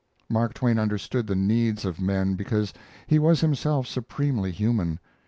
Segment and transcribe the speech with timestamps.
[0.27, 2.73] Mark Twain understood the needs of men because
[3.05, 4.99] he was himself supremely human.